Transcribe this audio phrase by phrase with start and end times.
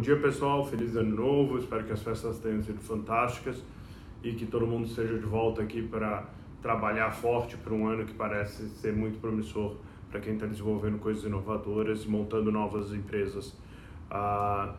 [0.00, 3.62] dia pessoal, feliz ano novo, espero que as festas tenham sido fantásticas
[4.22, 6.24] e que todo mundo esteja de volta aqui para
[6.62, 9.76] trabalhar forte para um ano que parece ser muito promissor
[10.10, 13.56] para quem está desenvolvendo coisas inovadoras, montando novas empresas.
[14.10, 14.74] Ah,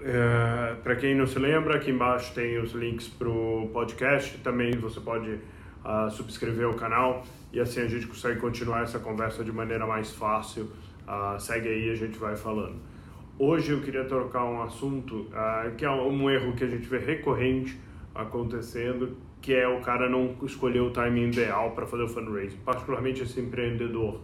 [0.00, 4.72] é, para quem não se lembra, aqui embaixo tem os links para o podcast, também
[4.72, 5.40] você pode
[5.84, 10.10] ah, subscrever o canal e assim a gente consegue continuar essa conversa de maneira mais
[10.12, 10.70] fácil.
[11.06, 12.93] Ah, segue aí, a gente vai falando.
[13.36, 16.98] Hoje eu queria trocar um assunto uh, que é um erro que a gente vê
[16.98, 17.76] recorrente
[18.14, 22.58] acontecendo, que é o cara não escolher o timing ideal para fazer o fundraising.
[22.58, 24.20] Particularmente esse empreendedor,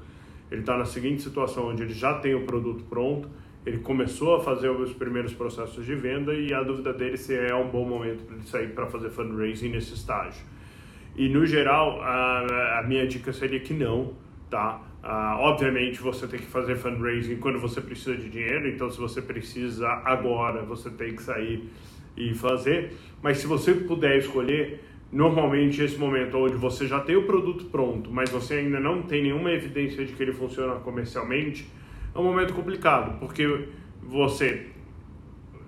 [0.48, 3.28] ele está na seguinte situação onde ele já tem o produto pronto,
[3.66, 7.52] ele começou a fazer os primeiros processos de venda e a dúvida dele se é
[7.52, 10.46] um bom momento para ele sair para fazer fundraising nesse estágio.
[11.16, 14.14] E no geral, a, a minha dica seria que não,
[14.48, 14.80] tá?
[15.02, 19.22] Uh, obviamente você tem que fazer fundraising quando você precisa de dinheiro, então se você
[19.22, 21.70] precisa agora, você tem que sair
[22.16, 22.92] e fazer.
[23.22, 28.10] Mas se você puder escolher, normalmente esse momento onde você já tem o produto pronto,
[28.10, 31.66] mas você ainda não tem nenhuma evidência de que ele funciona comercialmente,
[32.14, 33.68] é um momento complicado, porque
[34.02, 34.66] você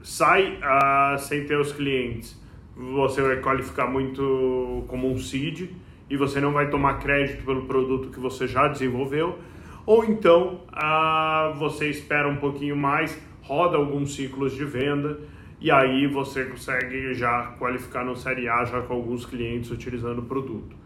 [0.02, 2.38] sai uh, sem ter os clientes,
[2.76, 5.70] você vai qualificar muito como um seed
[6.12, 9.38] e você não vai tomar crédito pelo produto que você já desenvolveu,
[9.86, 15.20] ou então ah, você espera um pouquinho mais, roda alguns ciclos de venda
[15.58, 20.22] e aí você consegue já qualificar no Série A já com alguns clientes utilizando o
[20.24, 20.76] produto.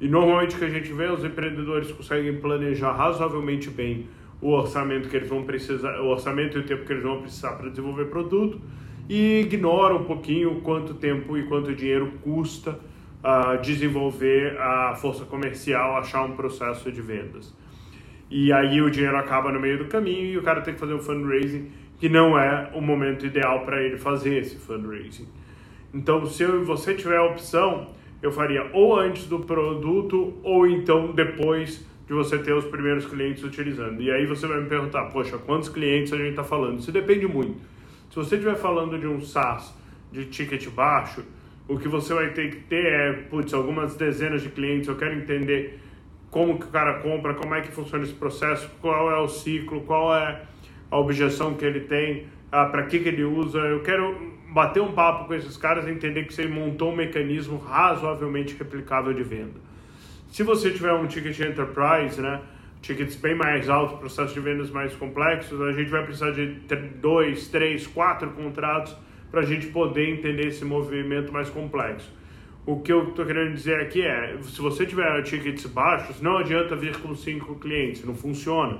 [0.00, 4.08] E normalmente o que a gente vê, os empreendedores conseguem planejar razoavelmente bem
[4.42, 7.52] o orçamento que eles vão precisar, o orçamento e o tempo que eles vão precisar
[7.52, 8.60] para desenvolver produto
[9.08, 12.76] e ignora um pouquinho quanto tempo e quanto dinheiro custa
[13.24, 17.54] uh, desenvolver a força comercial, achar um processo de vendas.
[18.30, 20.94] E aí o dinheiro acaba no meio do caminho e o cara tem que fazer
[20.94, 25.28] um fundraising que não é o momento ideal para ele fazer esse fundraising.
[25.92, 27.88] Então, se você tiver a opção,
[28.20, 33.42] eu faria ou antes do produto ou então depois de você ter os primeiros clientes
[33.44, 34.02] utilizando.
[34.02, 36.80] E aí você vai me perguntar, poxa, quantos clientes a gente está falando?
[36.80, 37.58] Isso depende muito.
[38.10, 39.74] Se você estiver falando de um SaaS
[40.12, 41.24] de ticket baixo,
[41.66, 45.14] o que você vai ter que ter é, putz, algumas dezenas de clientes, eu quero
[45.14, 45.80] entender
[46.30, 49.80] como que o cara compra, como é que funciona esse processo, qual é o ciclo,
[49.82, 50.42] qual é
[50.90, 53.58] a objeção que ele tem, ah, para que, que ele usa.
[53.58, 57.56] Eu quero bater um papo com esses caras e entender que você montou um mecanismo
[57.56, 59.60] razoavelmente replicável de venda.
[60.28, 62.40] Se você tiver um ticket enterprise, né,
[62.82, 66.46] tickets bem mais altos, processos de vendas mais complexos, a gente vai precisar de
[67.00, 68.94] dois, três, quatro contratos
[69.30, 72.12] para a gente poder entender esse movimento mais complexo.
[72.66, 76.74] O que eu estou querendo dizer aqui é, se você tiver tickets baixos, não adianta
[76.74, 78.78] vir com cinco clientes, não funciona.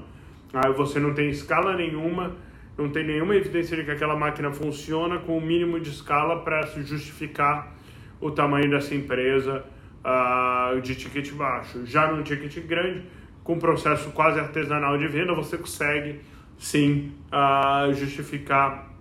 [0.54, 2.34] Aí você não tem escala nenhuma,
[2.78, 6.62] não tem nenhuma evidência de que aquela máquina funciona com o mínimo de escala para
[6.62, 7.74] justificar
[8.20, 9.64] o tamanho dessa empresa
[10.04, 11.84] uh, de ticket baixo.
[11.84, 13.02] Já no ticket grande,
[13.42, 16.20] com processo quase artesanal de venda, você consegue
[16.56, 18.93] sim uh, justificar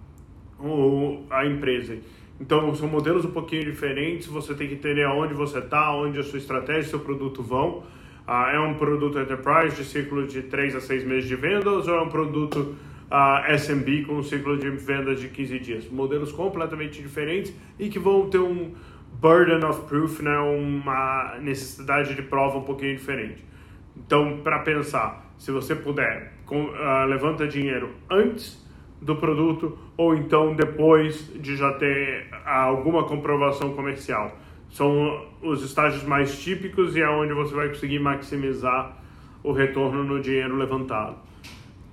[1.29, 1.97] a empresa.
[2.39, 6.23] Então, são modelos um pouquinho diferentes, você tem que entender aonde você está, onde a
[6.23, 7.83] sua estratégia e seu produto vão.
[8.25, 11.95] Ah, é um produto enterprise de ciclo de 3 a 6 meses de vendas ou
[11.95, 12.75] é um produto
[13.11, 15.89] ah, SMB com um ciclo de vendas de 15 dias?
[15.89, 18.73] Modelos completamente diferentes e que vão ter um
[19.19, 23.43] burden of proof, né, uma necessidade de prova um pouquinho diferente.
[23.95, 28.63] Então, para pensar, se você puder, com, uh, levanta dinheiro antes
[29.03, 34.37] do produto ou então depois de já ter alguma comprovação comercial.
[34.69, 38.97] São os estágios mais típicos e é onde você vai conseguir maximizar
[39.43, 41.17] o retorno no dinheiro levantado.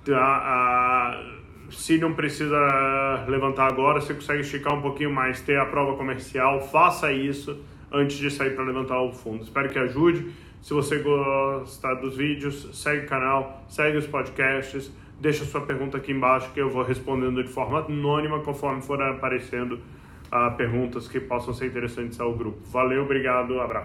[0.03, 1.21] Tá?
[1.69, 2.57] se não precisa
[3.27, 7.57] levantar agora, você consegue esticar um pouquinho mais, ter a prova comercial, faça isso
[7.91, 9.43] antes de sair para levantar o fundo.
[9.43, 10.31] Espero que ajude.
[10.61, 16.11] Se você gostar dos vídeos, segue o canal, segue os podcasts deixa sua pergunta aqui
[16.11, 21.53] embaixo que eu vou respondendo de forma anônima conforme for aparecendo uh, perguntas que possam
[21.53, 22.57] ser interessantes ao grupo.
[22.71, 23.79] Valeu, obrigado, abraço.